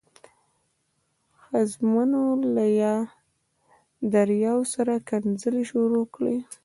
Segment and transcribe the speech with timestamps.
[1.43, 2.23] ښځمنو
[2.55, 2.65] له
[4.13, 6.37] دریاو سره ښکنځلې شروع کړې.